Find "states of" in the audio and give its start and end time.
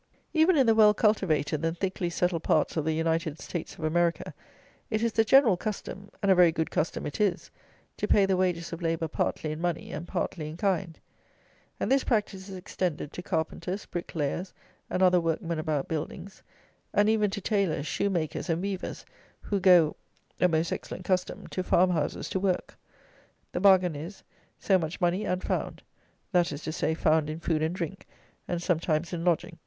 3.39-3.83